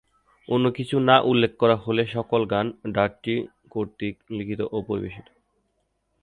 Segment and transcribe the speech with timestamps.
[0.49, 3.35] অন্য কিছু না উল্লেখ করা হলে, সকল গান মাইক ডাডটি
[3.69, 5.27] কর্তৃক লিখিত ও পরিবেশিত।